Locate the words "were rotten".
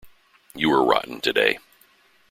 0.71-1.21